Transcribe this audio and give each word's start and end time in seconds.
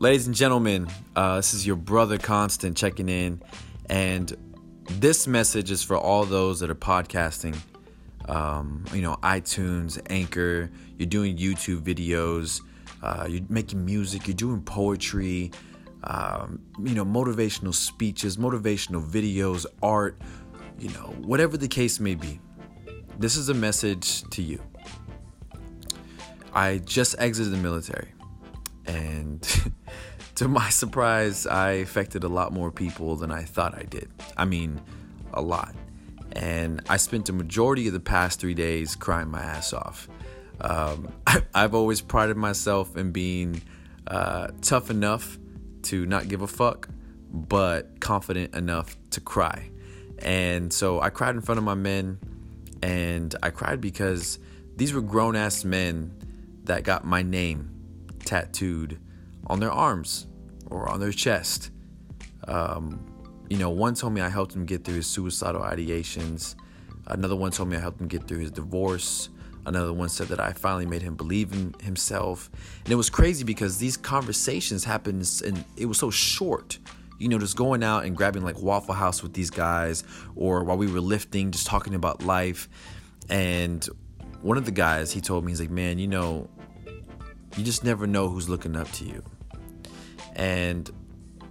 Ladies 0.00 0.28
and 0.28 0.36
gentlemen, 0.36 0.86
uh, 1.16 1.38
this 1.38 1.54
is 1.54 1.66
your 1.66 1.74
brother 1.74 2.18
Constant 2.18 2.76
checking 2.76 3.08
in, 3.08 3.42
and 3.90 4.32
this 4.92 5.26
message 5.26 5.72
is 5.72 5.82
for 5.82 5.96
all 5.96 6.24
those 6.24 6.60
that 6.60 6.70
are 6.70 6.76
podcasting. 6.76 7.56
Um, 8.28 8.84
you 8.94 9.02
know, 9.02 9.16
iTunes, 9.24 10.00
Anchor, 10.08 10.70
you're 10.96 11.08
doing 11.08 11.36
YouTube 11.36 11.80
videos, 11.80 12.62
uh, 13.02 13.26
you're 13.28 13.42
making 13.48 13.84
music, 13.84 14.28
you're 14.28 14.36
doing 14.36 14.62
poetry, 14.62 15.50
um, 16.04 16.60
you 16.80 16.94
know, 16.94 17.04
motivational 17.04 17.74
speeches, 17.74 18.36
motivational 18.36 19.04
videos, 19.04 19.66
art, 19.82 20.16
you 20.78 20.90
know, 20.90 21.12
whatever 21.22 21.56
the 21.56 21.66
case 21.66 21.98
may 21.98 22.14
be. 22.14 22.38
This 23.18 23.34
is 23.34 23.48
a 23.48 23.54
message 23.54 24.22
to 24.30 24.42
you. 24.42 24.62
I 26.54 26.78
just 26.78 27.16
exited 27.18 27.52
the 27.52 27.56
military, 27.56 28.12
and 28.88 29.46
to 30.36 30.48
my 30.48 30.70
surprise, 30.70 31.46
I 31.46 31.72
affected 31.72 32.24
a 32.24 32.28
lot 32.28 32.52
more 32.52 32.72
people 32.72 33.16
than 33.16 33.30
I 33.30 33.42
thought 33.42 33.74
I 33.74 33.82
did. 33.82 34.08
I 34.36 34.44
mean, 34.44 34.80
a 35.32 35.42
lot. 35.42 35.74
And 36.32 36.82
I 36.88 36.96
spent 36.96 37.26
the 37.26 37.32
majority 37.32 37.86
of 37.86 37.92
the 37.92 38.00
past 38.00 38.40
three 38.40 38.54
days 38.54 38.96
crying 38.96 39.28
my 39.28 39.40
ass 39.40 39.72
off. 39.72 40.08
Um, 40.60 41.12
I, 41.26 41.42
have 41.54 41.74
always 41.74 42.00
prided 42.00 42.36
myself 42.36 42.96
in 42.96 43.12
being 43.12 43.62
uh, 44.06 44.48
tough 44.62 44.90
enough 44.90 45.38
to 45.82 46.06
not 46.06 46.28
give 46.28 46.42
a 46.42 46.46
fuck, 46.46 46.88
but 47.30 48.00
confident 48.00 48.54
enough 48.54 48.96
to 49.10 49.20
cry. 49.20 49.70
And 50.18 50.72
so 50.72 51.00
I 51.00 51.10
cried 51.10 51.34
in 51.36 51.42
front 51.42 51.58
of 51.58 51.64
my 51.64 51.74
men, 51.74 52.18
and 52.82 53.34
I 53.42 53.50
cried 53.50 53.80
because 53.80 54.38
these 54.76 54.92
were 54.92 55.02
grown 55.02 55.36
ass 55.36 55.64
men 55.64 56.14
that 56.64 56.84
got 56.84 57.04
my 57.04 57.22
name 57.22 57.77
tattooed 58.28 59.00
on 59.46 59.58
their 59.58 59.72
arms 59.72 60.26
or 60.66 60.88
on 60.88 61.00
their 61.00 61.12
chest. 61.12 61.70
Um, 62.46 63.04
you 63.48 63.56
know, 63.56 63.70
one 63.70 63.94
told 63.94 64.12
me 64.12 64.20
I 64.20 64.28
helped 64.28 64.54
him 64.54 64.66
get 64.66 64.84
through 64.84 64.96
his 64.96 65.06
suicidal 65.06 65.62
ideations. 65.62 66.54
Another 67.06 67.34
one 67.34 67.50
told 67.50 67.70
me 67.70 67.76
I 67.76 67.80
helped 67.80 68.00
him 68.00 68.08
get 68.08 68.28
through 68.28 68.40
his 68.40 68.50
divorce. 68.50 69.30
Another 69.64 69.94
one 69.94 70.10
said 70.10 70.28
that 70.28 70.40
I 70.40 70.52
finally 70.52 70.84
made 70.84 71.00
him 71.00 71.14
believe 71.14 71.52
in 71.52 71.74
himself. 71.82 72.50
And 72.84 72.92
it 72.92 72.96
was 72.96 73.08
crazy 73.08 73.44
because 73.44 73.78
these 73.78 73.96
conversations 73.96 74.84
happened 74.84 75.40
and 75.44 75.64
it 75.76 75.86
was 75.86 75.98
so 75.98 76.10
short. 76.10 76.78
You 77.18 77.28
know, 77.28 77.38
just 77.38 77.56
going 77.56 77.82
out 77.82 78.04
and 78.04 78.14
grabbing 78.16 78.44
like 78.44 78.60
Waffle 78.60 78.94
House 78.94 79.22
with 79.22 79.32
these 79.32 79.50
guys, 79.50 80.04
or 80.36 80.62
while 80.62 80.76
we 80.76 80.86
were 80.86 81.00
lifting, 81.00 81.50
just 81.50 81.66
talking 81.66 81.94
about 81.94 82.22
life. 82.22 82.68
And 83.28 83.84
one 84.42 84.56
of 84.56 84.66
the 84.66 84.70
guys, 84.70 85.10
he 85.10 85.20
told 85.20 85.44
me, 85.44 85.50
he's 85.50 85.60
like, 85.60 85.70
man, 85.70 85.98
you 85.98 86.06
know, 86.06 86.48
you 87.58 87.64
just 87.64 87.82
never 87.82 88.06
know 88.06 88.28
who's 88.28 88.48
looking 88.48 88.76
up 88.76 88.90
to 88.92 89.04
you. 89.04 89.22
And 90.36 90.88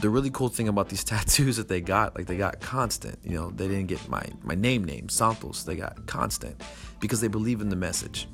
the 0.00 0.08
really 0.08 0.30
cool 0.30 0.48
thing 0.48 0.66
about 0.66 0.88
these 0.88 1.04
tattoos 1.12 1.58
that 1.58 1.68
they 1.68 1.82
got, 1.82 2.16
like 2.16 2.26
they 2.26 2.38
got 2.38 2.60
constant. 2.60 3.18
You 3.22 3.36
know, 3.36 3.50
they 3.50 3.68
didn't 3.68 3.86
get 3.86 4.08
my 4.08 4.22
my 4.42 4.54
name 4.54 4.84
name 4.84 5.08
Santos. 5.10 5.64
They 5.64 5.76
got 5.76 6.06
constant 6.06 6.60
because 7.00 7.20
they 7.20 7.28
believe 7.28 7.60
in 7.60 7.68
the 7.68 7.76
message. 7.76 8.28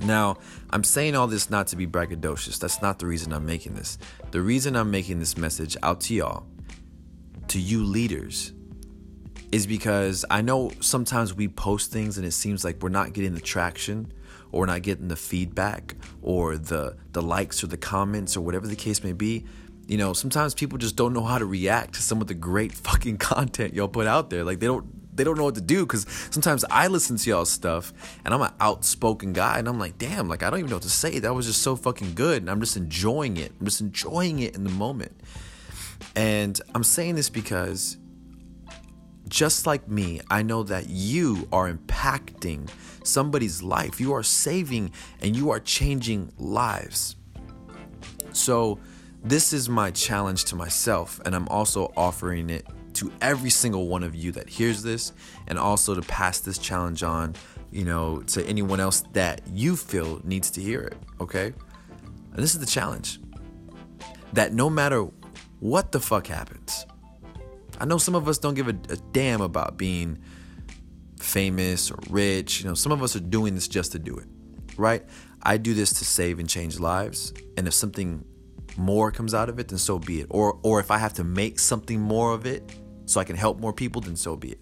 Now, 0.00 0.38
I'm 0.70 0.82
saying 0.82 1.14
all 1.14 1.28
this 1.28 1.50
not 1.50 1.68
to 1.68 1.76
be 1.76 1.86
braggadocious. 1.86 2.58
That's 2.58 2.82
not 2.82 2.98
the 2.98 3.06
reason 3.06 3.32
I'm 3.32 3.46
making 3.46 3.74
this. 3.74 3.96
The 4.32 4.40
reason 4.40 4.74
I'm 4.74 4.90
making 4.90 5.20
this 5.20 5.36
message 5.36 5.76
out 5.84 6.00
to 6.02 6.14
y'all, 6.14 6.46
to 7.46 7.60
you 7.60 7.84
leaders, 7.84 8.52
is 9.52 9.68
because 9.68 10.24
I 10.28 10.42
know 10.42 10.72
sometimes 10.80 11.32
we 11.32 11.46
post 11.46 11.92
things 11.92 12.18
and 12.18 12.26
it 12.26 12.32
seems 12.32 12.64
like 12.64 12.82
we're 12.82 12.88
not 12.88 13.12
getting 13.12 13.34
the 13.34 13.40
traction 13.40 14.12
or 14.54 14.60
we're 14.60 14.66
not 14.66 14.82
getting 14.82 15.08
the 15.08 15.16
feedback 15.16 15.96
or 16.22 16.56
the 16.56 16.96
the 17.12 17.22
likes 17.22 17.62
or 17.62 17.66
the 17.66 17.76
comments 17.76 18.36
or 18.36 18.40
whatever 18.40 18.66
the 18.66 18.76
case 18.76 19.02
may 19.02 19.12
be 19.12 19.44
you 19.86 19.98
know, 19.98 20.12
sometimes 20.12 20.54
people 20.54 20.78
just 20.78 20.96
don't 20.96 21.12
know 21.12 21.22
how 21.22 21.38
to 21.38 21.44
react 21.44 21.96
to 21.96 22.02
some 22.02 22.20
of 22.20 22.26
the 22.26 22.34
great 22.34 22.72
fucking 22.86 23.18
content 23.18 23.74
y'all 23.74 23.88
put 23.88 24.06
out 24.06 24.30
there. 24.30 24.44
Like 24.44 24.60
they 24.60 24.66
don't 24.66 24.86
they 25.16 25.22
don't 25.22 25.38
know 25.38 25.44
what 25.44 25.54
to 25.54 25.60
do 25.60 25.86
because 25.86 26.06
sometimes 26.30 26.64
I 26.70 26.88
listen 26.88 27.16
to 27.16 27.30
y'all 27.30 27.44
stuff 27.44 27.92
and 28.24 28.34
I'm 28.34 28.40
an 28.40 28.52
outspoken 28.60 29.32
guy 29.32 29.58
and 29.58 29.68
I'm 29.68 29.78
like, 29.78 29.96
damn, 29.96 30.28
like 30.28 30.42
I 30.42 30.50
don't 30.50 30.58
even 30.58 30.70
know 30.70 30.76
what 30.76 30.82
to 30.82 30.90
say. 30.90 31.20
That 31.20 31.34
was 31.34 31.46
just 31.46 31.62
so 31.62 31.76
fucking 31.76 32.14
good. 32.14 32.42
And 32.42 32.50
I'm 32.50 32.60
just 32.60 32.76
enjoying 32.76 33.36
it. 33.36 33.52
I'm 33.60 33.66
just 33.66 33.80
enjoying 33.80 34.40
it 34.40 34.56
in 34.56 34.64
the 34.64 34.70
moment. 34.70 35.12
And 36.16 36.60
I'm 36.74 36.82
saying 36.84 37.14
this 37.14 37.30
because 37.30 37.96
just 39.28 39.66
like 39.66 39.88
me, 39.88 40.20
I 40.30 40.42
know 40.42 40.62
that 40.64 40.88
you 40.88 41.48
are 41.52 41.72
impacting 41.72 42.68
somebody's 43.02 43.62
life. 43.62 44.00
You 44.00 44.12
are 44.14 44.22
saving 44.22 44.92
and 45.20 45.36
you 45.36 45.50
are 45.50 45.60
changing 45.60 46.32
lives. 46.38 47.16
So, 48.32 48.78
this 49.22 49.54
is 49.54 49.70
my 49.70 49.90
challenge 49.90 50.44
to 50.46 50.56
myself, 50.56 51.18
and 51.24 51.34
I'm 51.34 51.48
also 51.48 51.90
offering 51.96 52.50
it 52.50 52.66
to 52.94 53.10
every 53.22 53.48
single 53.48 53.88
one 53.88 54.02
of 54.02 54.14
you 54.14 54.32
that 54.32 54.48
hears 54.48 54.82
this, 54.82 55.12
and 55.46 55.58
also 55.58 55.94
to 55.94 56.02
pass 56.02 56.40
this 56.40 56.58
challenge 56.58 57.02
on, 57.02 57.34
you 57.70 57.84
know, 57.84 58.20
to 58.22 58.44
anyone 58.46 58.80
else 58.80 59.02
that 59.14 59.40
you 59.50 59.76
feel 59.76 60.20
needs 60.24 60.50
to 60.50 60.60
hear 60.60 60.82
it, 60.82 60.96
okay? 61.20 61.54
And 62.32 62.42
this 62.42 62.54
is 62.54 62.60
the 62.60 62.66
challenge 62.66 63.18
that 64.34 64.52
no 64.52 64.68
matter 64.68 65.08
what 65.60 65.90
the 65.90 66.00
fuck 66.00 66.26
happens, 66.26 66.84
I 67.80 67.84
know 67.84 67.98
some 67.98 68.14
of 68.14 68.28
us 68.28 68.38
don't 68.38 68.54
give 68.54 68.68
a, 68.68 68.76
a 68.90 68.96
damn 69.12 69.40
about 69.40 69.76
being 69.76 70.18
famous 71.18 71.90
or 71.90 71.98
rich. 72.10 72.60
You 72.60 72.68
know, 72.68 72.74
some 72.74 72.92
of 72.92 73.02
us 73.02 73.16
are 73.16 73.20
doing 73.20 73.54
this 73.54 73.68
just 73.68 73.92
to 73.92 73.98
do 73.98 74.16
it, 74.16 74.26
right? 74.76 75.04
I 75.42 75.56
do 75.56 75.74
this 75.74 75.90
to 75.94 76.04
save 76.04 76.38
and 76.38 76.48
change 76.48 76.78
lives. 76.78 77.32
And 77.56 77.66
if 77.66 77.74
something 77.74 78.24
more 78.76 79.10
comes 79.10 79.34
out 79.34 79.48
of 79.48 79.58
it, 79.58 79.68
then 79.68 79.78
so 79.78 79.98
be 79.98 80.20
it. 80.20 80.26
Or 80.30 80.58
or 80.62 80.80
if 80.80 80.90
I 80.90 80.98
have 80.98 81.14
to 81.14 81.24
make 81.24 81.58
something 81.58 82.00
more 82.00 82.32
of 82.32 82.46
it 82.46 82.78
so 83.06 83.20
I 83.20 83.24
can 83.24 83.36
help 83.36 83.60
more 83.60 83.72
people, 83.72 84.00
then 84.00 84.16
so 84.16 84.36
be 84.36 84.52
it. 84.52 84.60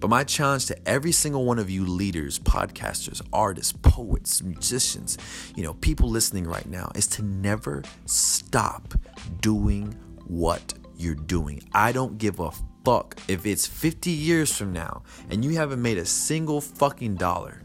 But 0.00 0.10
my 0.10 0.24
challenge 0.24 0.66
to 0.66 0.88
every 0.88 1.12
single 1.12 1.46
one 1.46 1.58
of 1.58 1.70
you 1.70 1.86
leaders, 1.86 2.38
podcasters, 2.38 3.22
artists, 3.32 3.72
poets, 3.72 4.42
musicians, 4.42 5.16
you 5.56 5.62
know, 5.62 5.74
people 5.74 6.10
listening 6.10 6.46
right 6.46 6.66
now 6.66 6.90
is 6.94 7.06
to 7.08 7.22
never 7.22 7.82
stop 8.04 8.92
doing 9.40 9.96
what 10.26 10.74
you're 10.96 11.14
doing. 11.14 11.62
I 11.72 11.92
don't 11.92 12.18
give 12.18 12.40
a 12.40 12.50
fuck 12.84 13.16
if 13.28 13.46
it's 13.46 13.66
50 13.66 14.10
years 14.10 14.56
from 14.56 14.72
now 14.72 15.02
and 15.30 15.44
you 15.44 15.52
haven't 15.52 15.82
made 15.82 15.98
a 15.98 16.06
single 16.06 16.60
fucking 16.60 17.16
dollar. 17.16 17.62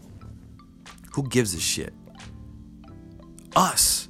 Who 1.13 1.28
gives 1.28 1.53
a 1.53 1.59
shit? 1.59 1.94
Us 3.56 4.09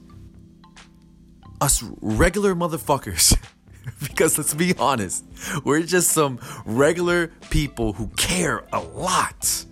us 1.61 1.83
regular 2.01 2.55
motherfuckers. 2.55 3.37
because 3.99 4.37
let's 4.37 4.53
be 4.53 4.73
honest, 4.77 5.25
we're 5.63 5.81
just 5.81 6.11
some 6.11 6.39
regular 6.65 7.27
people 7.49 7.93
who 7.93 8.07
care 8.17 8.63
a 8.71 8.79
lot. 8.79 9.65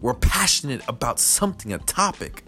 We're 0.00 0.14
passionate 0.14 0.82
about 0.88 1.18
something, 1.18 1.72
a 1.72 1.78
topic. 1.78 2.44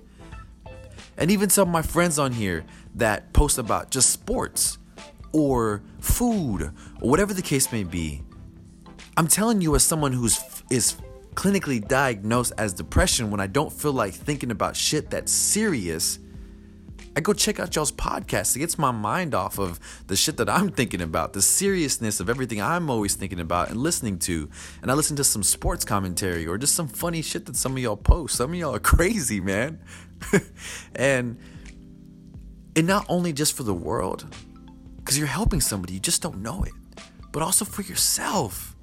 And 1.16 1.30
even 1.30 1.50
some 1.50 1.68
of 1.68 1.72
my 1.72 1.82
friends 1.82 2.18
on 2.18 2.32
here 2.32 2.64
that 2.94 3.32
post 3.32 3.58
about 3.58 3.90
just 3.90 4.10
sports 4.10 4.78
or 5.38 5.82
food 6.00 6.62
or 7.00 7.10
whatever 7.10 7.32
the 7.34 7.42
case 7.42 7.70
may 7.72 7.84
be. 7.84 8.22
I'm 9.16 9.28
telling 9.28 9.60
you 9.60 9.74
as 9.74 9.84
someone 9.84 10.12
who's 10.12 10.38
is 10.70 10.96
clinically 11.34 11.86
diagnosed 11.86 12.52
as 12.58 12.72
depression 12.72 13.30
when 13.30 13.40
I 13.40 13.46
don't 13.46 13.72
feel 13.72 13.92
like 13.92 14.12
thinking 14.12 14.50
about 14.50 14.76
shit 14.76 15.10
that's 15.10 15.32
serious 15.32 16.18
I 17.18 17.20
go 17.20 17.32
check 17.32 17.58
out 17.58 17.74
y'all's 17.74 17.90
podcast. 17.90 18.54
It 18.54 18.60
gets 18.60 18.78
my 18.78 18.92
mind 18.92 19.34
off 19.34 19.58
of 19.58 19.80
the 20.06 20.14
shit 20.14 20.36
that 20.36 20.48
I'm 20.48 20.68
thinking 20.70 21.00
about, 21.00 21.32
the 21.32 21.42
seriousness 21.42 22.20
of 22.20 22.30
everything 22.30 22.62
I'm 22.62 22.88
always 22.88 23.16
thinking 23.16 23.40
about 23.40 23.70
and 23.70 23.80
listening 23.80 24.20
to. 24.20 24.48
And 24.82 24.88
I 24.88 24.94
listen 24.94 25.16
to 25.16 25.24
some 25.24 25.42
sports 25.42 25.84
commentary 25.84 26.46
or 26.46 26.56
just 26.58 26.76
some 26.76 26.86
funny 26.86 27.20
shit 27.20 27.46
that 27.46 27.56
some 27.56 27.72
of 27.72 27.78
y'all 27.78 27.96
post. 27.96 28.36
Some 28.36 28.52
of 28.52 28.56
y'all 28.56 28.76
are 28.76 28.78
crazy, 28.94 29.40
man. 29.40 29.80
and 30.94 31.38
and 32.76 32.86
not 32.86 33.04
only 33.08 33.32
just 33.32 33.56
for 33.56 33.64
the 33.64 33.74
world, 33.74 34.24
because 35.08 35.18
you're 35.18 35.26
helping 35.26 35.58
somebody, 35.58 35.94
you 35.94 36.00
just 36.00 36.20
don't 36.20 36.42
know 36.42 36.62
it, 36.64 36.74
but 37.32 37.42
also 37.42 37.64
for 37.64 37.80
yourself. 37.80 38.76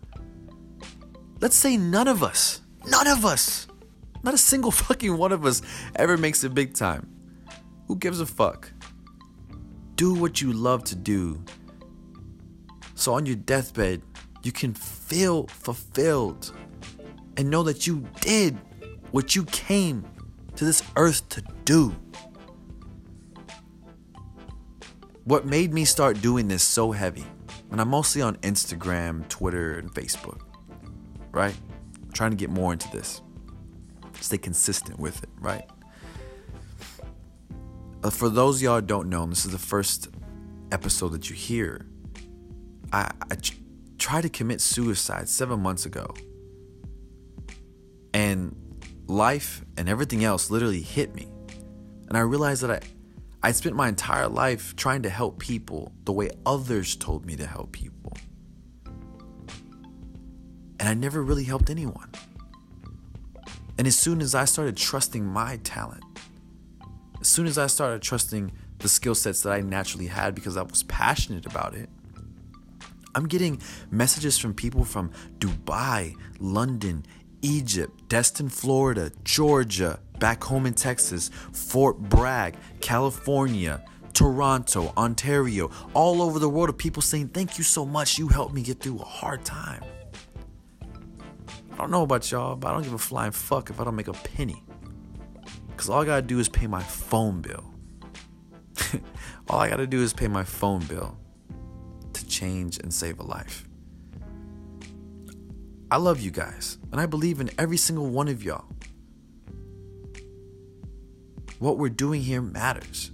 Let's 1.39 1.55
say 1.55 1.77
none 1.77 2.07
of 2.07 2.23
us, 2.23 2.61
none 2.87 3.05
of 3.05 3.23
us, 3.23 3.67
not 4.23 4.33
a 4.33 4.37
single 4.39 4.71
fucking 4.87 5.15
one 5.15 5.31
of 5.31 5.45
us 5.45 5.61
ever 5.95 6.17
makes 6.17 6.43
it 6.43 6.55
big 6.55 6.73
time. 6.73 7.07
Who 7.87 7.95
gives 7.97 8.19
a 8.21 8.25
fuck? 8.25 8.71
Do 9.93 10.15
what 10.15 10.41
you 10.41 10.51
love 10.51 10.83
to 10.85 10.95
do. 10.95 11.43
So 12.95 13.13
on 13.13 13.27
your 13.27 13.35
deathbed, 13.35 14.01
you 14.41 14.51
can 14.51 14.73
feel 14.73 15.45
fulfilled 15.45 16.51
and 17.37 17.51
know 17.51 17.61
that 17.61 17.85
you 17.85 18.03
did 18.21 18.57
what 19.11 19.35
you 19.35 19.43
came 19.43 20.03
to 20.55 20.65
this 20.65 20.81
earth 20.95 21.29
to 21.29 21.43
do. 21.65 21.95
What 25.25 25.45
made 25.45 25.73
me 25.73 25.85
start 25.85 26.21
doing 26.21 26.47
this 26.47 26.63
so 26.63 26.91
heavy, 26.91 27.25
and 27.71 27.81
I'm 27.81 27.89
mostly 27.89 28.21
on 28.21 28.37
Instagram, 28.37 29.27
Twitter, 29.27 29.77
and 29.77 29.93
Facebook, 29.93 30.39
right? 31.31 31.55
I'm 32.03 32.11
trying 32.11 32.31
to 32.31 32.37
get 32.37 32.49
more 32.49 32.73
into 32.73 32.89
this, 32.91 33.21
stay 34.21 34.37
consistent 34.37 34.99
with 34.99 35.21
it, 35.23 35.29
right? 35.39 35.67
uh, 38.05 38.09
for 38.11 38.29
those 38.29 38.61
y'all 38.61 38.81
don't 38.81 39.09
know, 39.09 39.25
this 39.25 39.45
is 39.45 39.51
the 39.51 39.57
first 39.57 40.09
episode 40.71 41.09
that 41.09 41.29
you 41.29 41.35
hear. 41.35 41.87
I, 42.93 43.11
I 43.31 43.37
tried 43.97 44.21
to 44.21 44.29
commit 44.29 44.61
suicide 44.61 45.27
seven 45.27 45.59
months 45.59 45.85
ago. 45.85 46.13
And 48.13 48.55
life 49.07 49.65
and 49.75 49.89
everything 49.89 50.23
else 50.23 50.51
literally 50.51 50.81
hit 50.81 51.15
me. 51.15 51.27
And 52.07 52.15
I 52.15 52.21
realized 52.21 52.61
that 52.61 52.71
I, 52.71 52.79
I 53.45 53.51
spent 53.51 53.75
my 53.75 53.89
entire 53.89 54.27
life 54.27 54.75
trying 54.75 55.03
to 55.03 55.09
help 55.11 55.37
people 55.37 55.93
the 56.05 56.11
way 56.11 56.31
others 56.47 56.95
told 56.95 57.27
me 57.27 57.35
to 57.35 57.45
help 57.45 57.73
people. 57.73 58.17
And 60.79 60.89
I 60.89 60.95
never 60.95 61.21
really 61.21 61.43
helped 61.43 61.69
anyone. 61.69 62.09
And 63.77 63.85
as 63.85 63.95
soon 63.95 64.19
as 64.19 64.33
I 64.33 64.45
started 64.45 64.75
trusting 64.75 65.23
my 65.23 65.57
talent, 65.57 66.03
as 67.21 67.27
soon 67.27 67.45
as 67.45 67.59
I 67.59 67.67
started 67.67 68.01
trusting 68.01 68.51
the 68.79 68.89
skill 68.89 69.13
sets 69.13 69.43
that 69.43 69.51
I 69.51 69.61
naturally 69.61 70.07
had 70.07 70.33
because 70.33 70.57
I 70.57 70.63
was 70.63 70.81
passionate 70.81 71.45
about 71.45 71.75
it, 71.75 71.87
I'm 73.13 73.27
getting 73.27 73.61
messages 73.91 74.39
from 74.39 74.55
people 74.55 74.85
from 74.85 75.11
Dubai, 75.37 76.15
London, 76.39 77.05
Egypt, 77.43 78.09
Destin, 78.09 78.49
Florida, 78.49 79.11
Georgia, 79.23 79.99
back 80.19 80.43
home 80.43 80.65
in 80.65 80.73
Texas, 80.73 81.29
Fort 81.51 81.97
Bragg, 81.97 82.55
California, 82.81 83.83
Toronto, 84.13 84.93
Ontario, 84.97 85.69
all 85.93 86.21
over 86.21 86.39
the 86.39 86.49
world 86.49 86.69
of 86.69 86.77
people 86.77 87.01
saying, 87.01 87.29
Thank 87.29 87.57
you 87.57 87.63
so 87.63 87.85
much. 87.85 88.17
You 88.17 88.27
helped 88.27 88.53
me 88.53 88.61
get 88.61 88.79
through 88.79 88.99
a 88.99 89.05
hard 89.05 89.43
time. 89.43 89.83
I 91.75 91.77
don't 91.77 91.91
know 91.91 92.03
about 92.03 92.31
y'all, 92.31 92.55
but 92.55 92.69
I 92.69 92.73
don't 92.73 92.83
give 92.83 92.93
a 92.93 92.97
flying 92.97 93.33
fuck 93.33 93.69
if 93.69 93.81
I 93.81 93.83
don't 93.83 93.97
make 93.97 94.07
a 94.07 94.13
penny. 94.13 94.63
Because 95.67 95.89
all 95.89 96.01
I 96.01 96.05
gotta 96.05 96.21
do 96.21 96.39
is 96.39 96.47
pay 96.47 96.67
my 96.67 96.81
phone 96.81 97.41
bill. 97.41 97.73
all 99.49 99.59
I 99.59 99.69
gotta 99.69 99.85
do 99.85 100.01
is 100.01 100.13
pay 100.13 100.29
my 100.29 100.45
phone 100.45 100.85
bill 100.85 101.17
to 102.13 102.25
change 102.27 102.79
and 102.79 102.93
save 102.93 103.19
a 103.19 103.23
life. 103.23 103.67
I 105.91 105.97
love 105.97 106.21
you 106.21 106.31
guys, 106.31 106.77
and 106.93 107.01
I 107.01 107.05
believe 107.05 107.41
in 107.41 107.49
every 107.59 107.77
single 107.77 108.07
one 108.07 108.29
of 108.29 108.41
y'all. 108.41 108.65
What 111.59 111.77
we're 111.77 111.89
doing 111.89 112.21
here 112.21 112.41
matters. 112.41 113.11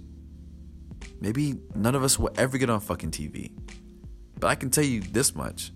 Maybe 1.20 1.54
none 1.74 1.94
of 1.94 2.02
us 2.02 2.18
will 2.18 2.32
ever 2.36 2.58
get 2.58 2.68
on 2.68 2.80
fucking 2.80 3.12
TV, 3.12 3.52
but 4.38 4.48
I 4.48 4.56
can 4.56 4.70
tell 4.70 4.84
you 4.84 5.00
this 5.00 5.34
much. 5.34 5.72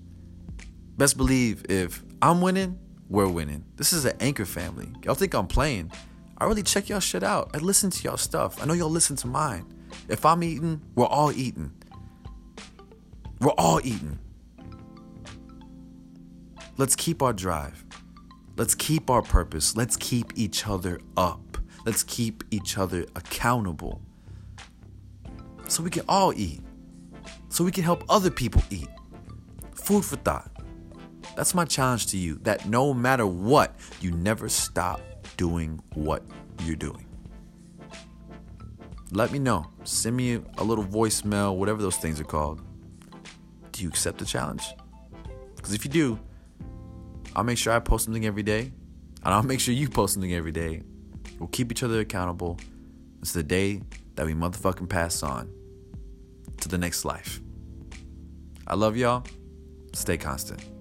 Best 0.96 1.16
believe 1.16 1.64
if 1.68 2.02
I'm 2.20 2.40
winning, 2.40 2.78
we're 3.08 3.28
winning. 3.28 3.64
This 3.76 3.92
is 3.92 4.04
an 4.04 4.16
anchor 4.18 4.44
family. 4.44 4.88
Y'all 5.04 5.14
think 5.14 5.34
I'm 5.34 5.46
playing? 5.46 5.92
I 6.38 6.46
really 6.46 6.64
check 6.64 6.88
y'all 6.88 6.98
shit 6.98 7.22
out. 7.22 7.50
I 7.54 7.58
listen 7.58 7.90
to 7.90 8.02
y'all 8.02 8.16
stuff. 8.16 8.60
I 8.60 8.66
know 8.66 8.74
y'all 8.74 8.90
listen 8.90 9.14
to 9.16 9.28
mine. 9.28 9.72
If 10.08 10.26
I'm 10.26 10.42
eating, 10.42 10.80
we're 10.96 11.06
all 11.06 11.30
eating. 11.30 11.70
We're 13.40 13.52
all 13.52 13.80
eating. 13.84 14.18
Let's 16.76 16.96
keep 16.96 17.22
our 17.22 17.32
drive. 17.32 17.84
Let's 18.56 18.74
keep 18.74 19.10
our 19.10 19.22
purpose. 19.22 19.76
Let's 19.76 19.96
keep 19.96 20.32
each 20.34 20.66
other 20.66 20.98
up. 21.16 21.40
Let's 21.86 22.02
keep 22.02 22.42
each 22.50 22.78
other 22.78 23.06
accountable. 23.14 24.02
So 25.68 25.84
we 25.84 25.90
can 25.90 26.02
all 26.08 26.32
eat. 26.34 26.60
So 27.48 27.62
we 27.62 27.70
can 27.70 27.84
help 27.84 28.02
other 28.08 28.28
people 28.28 28.60
eat. 28.70 28.88
Food 29.72 30.04
for 30.04 30.16
thought. 30.16 30.50
That's 31.36 31.54
my 31.54 31.64
challenge 31.64 32.08
to 32.08 32.18
you 32.18 32.40
that 32.42 32.66
no 32.66 32.92
matter 32.92 33.24
what, 33.24 33.76
you 34.00 34.10
never 34.10 34.48
stop 34.48 35.00
doing 35.36 35.80
what 35.94 36.24
you're 36.64 36.74
doing. 36.74 37.06
Let 39.12 39.30
me 39.30 39.38
know. 39.38 39.66
Send 39.84 40.16
me 40.16 40.40
a 40.58 40.64
little 40.64 40.84
voicemail, 40.84 41.56
whatever 41.56 41.80
those 41.80 41.98
things 41.98 42.20
are 42.20 42.24
called. 42.24 42.62
Do 43.70 43.84
you 43.84 43.88
accept 43.88 44.18
the 44.18 44.24
challenge? 44.24 44.74
Because 45.54 45.72
if 45.72 45.84
you 45.84 45.90
do, 45.92 46.18
I'll 47.36 47.44
make 47.44 47.58
sure 47.58 47.72
I 47.72 47.78
post 47.78 48.06
something 48.06 48.26
every 48.26 48.42
day, 48.42 48.72
and 49.22 49.34
I'll 49.34 49.42
make 49.44 49.60
sure 49.60 49.72
you 49.72 49.88
post 49.88 50.14
something 50.14 50.34
every 50.34 50.50
day. 50.50 50.82
We'll 51.38 51.48
keep 51.48 51.70
each 51.70 51.82
other 51.82 52.00
accountable. 52.00 52.58
It's 53.20 53.32
the 53.32 53.42
day 53.42 53.82
that 54.14 54.26
we 54.26 54.34
motherfucking 54.34 54.88
pass 54.88 55.22
on 55.22 55.50
to 56.60 56.68
the 56.68 56.78
next 56.78 57.04
life. 57.04 57.40
I 58.66 58.74
love 58.74 58.96
y'all. 58.96 59.24
Stay 59.92 60.16
constant. 60.16 60.75